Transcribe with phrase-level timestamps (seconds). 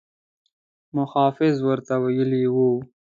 [0.95, 2.69] محافظ ورته ویلي وو.